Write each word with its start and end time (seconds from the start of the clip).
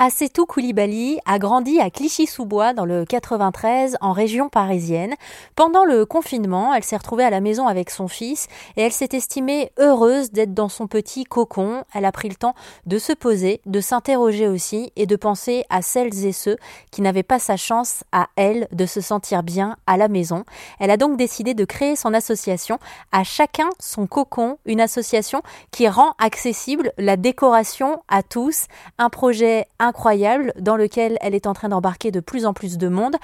Assetou 0.00 0.46
Koulibaly 0.46 1.18
a 1.26 1.40
grandi 1.40 1.80
à 1.80 1.90
Clichy-sous-Bois 1.90 2.72
dans 2.72 2.84
le 2.84 3.04
93 3.04 3.96
en 4.00 4.12
région 4.12 4.48
parisienne. 4.48 5.16
Pendant 5.56 5.84
le 5.84 6.06
confinement, 6.06 6.72
elle 6.72 6.84
s'est 6.84 6.96
retrouvée 6.96 7.24
à 7.24 7.30
la 7.30 7.40
maison 7.40 7.66
avec 7.66 7.90
son 7.90 8.06
fils 8.06 8.46
et 8.76 8.82
elle 8.82 8.92
s'est 8.92 9.08
estimée 9.14 9.72
heureuse 9.76 10.30
d'être 10.30 10.54
dans 10.54 10.68
son 10.68 10.86
petit 10.86 11.24
cocon. 11.24 11.82
Elle 11.92 12.04
a 12.04 12.12
pris 12.12 12.28
le 12.28 12.36
temps 12.36 12.54
de 12.86 12.96
se 12.96 13.12
poser, 13.12 13.60
de 13.66 13.80
s'interroger 13.80 14.46
aussi 14.46 14.92
et 14.94 15.06
de 15.06 15.16
penser 15.16 15.64
à 15.68 15.82
celles 15.82 16.24
et 16.24 16.32
ceux 16.32 16.58
qui 16.92 17.02
n'avaient 17.02 17.24
pas 17.24 17.40
sa 17.40 17.56
chance 17.56 18.04
à 18.12 18.28
elle 18.36 18.68
de 18.70 18.86
se 18.86 19.00
sentir 19.00 19.42
bien 19.42 19.78
à 19.88 19.96
la 19.96 20.06
maison. 20.06 20.44
Elle 20.78 20.92
a 20.92 20.96
donc 20.96 21.16
décidé 21.16 21.54
de 21.54 21.64
créer 21.64 21.96
son 21.96 22.14
association 22.14 22.78
à 23.10 23.24
chacun 23.24 23.68
son 23.80 24.06
cocon, 24.06 24.58
une 24.64 24.80
association 24.80 25.42
qui 25.72 25.88
rend 25.88 26.14
accessible 26.20 26.92
la 26.98 27.16
décoration 27.16 28.00
à 28.06 28.22
tous, 28.22 28.66
un 28.98 29.10
projet 29.10 29.66
incroyable 29.88 30.52
dans 30.60 30.76
lequel 30.76 31.18
elle 31.20 31.34
est 31.34 31.46
en 31.46 31.54
train 31.54 31.68
d'embarquer 31.68 32.12
de 32.12 32.20
plus 32.20 32.46
en 32.46 32.52
plus 32.52 32.78
de 32.78 32.88
monde. 32.88 33.16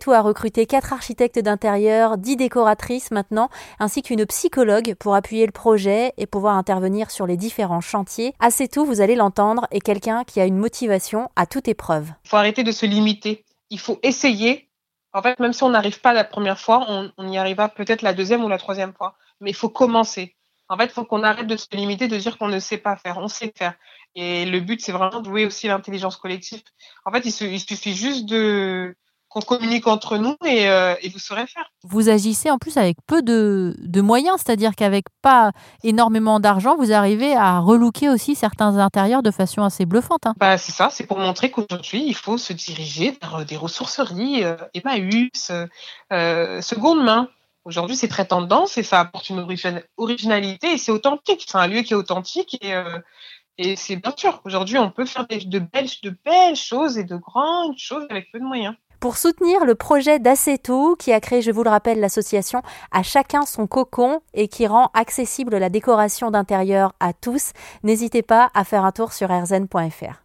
tout 0.00 0.12
a 0.12 0.20
recruté 0.20 0.66
quatre 0.66 0.92
architectes 0.92 1.38
d'intérieur, 1.38 2.18
dix 2.18 2.36
décoratrices 2.36 3.10
maintenant, 3.10 3.48
ainsi 3.78 4.02
qu'une 4.02 4.26
psychologue 4.26 4.94
pour 4.98 5.14
appuyer 5.14 5.46
le 5.46 5.52
projet 5.52 6.12
et 6.16 6.26
pouvoir 6.26 6.56
intervenir 6.56 7.10
sur 7.10 7.26
les 7.26 7.36
différents 7.36 7.80
chantiers. 7.80 8.34
tout, 8.72 8.84
vous 8.84 9.00
allez 9.00 9.14
l'entendre, 9.14 9.66
est 9.70 9.80
quelqu'un 9.80 10.24
qui 10.24 10.40
a 10.40 10.44
une 10.44 10.56
motivation 10.56 11.28
à 11.36 11.46
toute 11.46 11.68
épreuve. 11.68 12.10
Il 12.24 12.30
faut 12.30 12.36
arrêter 12.36 12.64
de 12.64 12.72
se 12.72 12.86
limiter. 12.86 13.44
Il 13.70 13.78
faut 13.78 13.98
essayer. 14.02 14.68
En 15.12 15.22
fait, 15.22 15.38
même 15.38 15.52
si 15.52 15.62
on 15.62 15.70
n'arrive 15.70 16.00
pas 16.00 16.12
la 16.12 16.24
première 16.24 16.58
fois, 16.58 16.84
on, 16.88 17.10
on 17.18 17.28
y 17.28 17.38
arrivera 17.38 17.68
peut-être 17.68 18.02
la 18.02 18.14
deuxième 18.14 18.44
ou 18.44 18.48
la 18.48 18.58
troisième 18.58 18.92
fois. 18.94 19.14
Mais 19.40 19.50
il 19.50 19.56
faut 19.56 19.68
commencer. 19.68 20.34
En 20.68 20.76
fait, 20.76 20.86
il 20.86 20.90
faut 20.90 21.04
qu'on 21.04 21.22
arrête 21.22 21.46
de 21.46 21.56
se 21.56 21.66
limiter, 21.72 22.08
de 22.08 22.16
dire 22.16 22.38
qu'on 22.38 22.48
ne 22.48 22.58
sait 22.58 22.78
pas 22.78 22.96
faire. 22.96 23.18
On 23.18 23.28
sait 23.28 23.52
faire. 23.56 23.74
Et 24.14 24.44
le 24.44 24.60
but, 24.60 24.80
c'est 24.80 24.92
vraiment 24.92 25.20
de 25.20 25.24
jouer 25.26 25.46
aussi 25.46 25.66
l'intelligence 25.66 26.16
collective. 26.16 26.62
En 27.04 27.12
fait, 27.12 27.24
il, 27.24 27.60
suffit 27.60 27.94
juste 27.94 28.26
de 28.26 28.94
qu'on 29.28 29.40
communique 29.40 29.86
entre 29.86 30.16
nous 30.16 30.36
euh, 30.44 30.94
et, 31.02 31.08
vous 31.10 31.18
saurez 31.18 31.46
faire. 31.46 31.70
Vous 31.84 32.08
agissez 32.08 32.50
en 32.50 32.58
plus 32.58 32.78
avec 32.78 32.96
peu 33.06 33.20
de, 33.22 34.00
moyens, 34.00 34.36
c'est-à-dire 34.38 34.74
qu'avec 34.74 35.04
pas 35.22 35.52
énormément 35.84 36.40
d'argent, 36.40 36.76
vous 36.76 36.92
arrivez 36.92 37.36
à 37.36 37.58
relooker 37.58 38.08
aussi 38.08 38.34
certains 38.34 38.78
intérieurs 38.78 39.22
de 39.22 39.30
façon 39.30 39.62
assez 39.62 39.84
bluffante. 39.84 40.26
Hein. 40.26 40.34
Bah, 40.38 40.56
c'est 40.56 40.72
ça, 40.72 40.88
c'est 40.90 41.06
pour 41.06 41.18
montrer 41.18 41.50
qu'aujourd'hui, 41.50 42.04
il 42.06 42.14
faut 42.14 42.38
se 42.38 42.54
diriger 42.54 43.16
vers 43.20 43.44
des 43.44 43.56
ressourceries, 43.56 44.44
euh, 44.44 44.56
Emmaüs, 44.74 45.52
euh, 46.10 46.60
seconde 46.62 47.04
main. 47.04 47.28
Aujourd'hui, 47.68 47.96
c'est 47.96 48.08
très 48.08 48.24
tendance 48.24 48.78
et 48.78 48.82
ça 48.82 49.00
apporte 49.00 49.28
une 49.28 49.46
originalité 49.98 50.72
et 50.72 50.78
c'est 50.78 50.90
authentique. 50.90 51.44
C'est 51.46 51.58
un 51.58 51.66
lieu 51.66 51.82
qui 51.82 51.92
est 51.92 51.96
authentique 51.96 52.56
et, 52.62 52.74
euh, 52.74 52.98
et 53.58 53.76
c'est 53.76 53.96
bien 53.96 54.14
sûr. 54.16 54.40
Aujourd'hui, 54.46 54.78
on 54.78 54.90
peut 54.90 55.04
faire 55.04 55.26
de, 55.28 55.58
belles, 55.58 55.88
de 56.02 56.16
belles 56.24 56.56
choses 56.56 56.96
et 56.96 57.04
de 57.04 57.16
grandes 57.16 57.76
choses 57.76 58.06
avec 58.08 58.32
peu 58.32 58.38
de 58.38 58.44
moyens. 58.44 58.74
Pour 59.00 59.18
soutenir 59.18 59.66
le 59.66 59.74
projet 59.74 60.18
d'Aceto, 60.18 60.96
qui 60.96 61.12
a 61.12 61.20
créé, 61.20 61.42
je 61.42 61.50
vous 61.50 61.62
le 61.62 61.68
rappelle, 61.68 62.00
l'association 62.00 62.62
À 62.90 63.02
chacun 63.02 63.44
son 63.44 63.66
cocon 63.66 64.22
et 64.32 64.48
qui 64.48 64.66
rend 64.66 64.90
accessible 64.94 65.58
la 65.58 65.68
décoration 65.68 66.30
d'intérieur 66.30 66.94
à 67.00 67.12
tous, 67.12 67.52
n'hésitez 67.82 68.22
pas 68.22 68.50
à 68.54 68.64
faire 68.64 68.86
un 68.86 68.92
tour 68.92 69.12
sur 69.12 69.28
rzn.fr. 69.28 70.16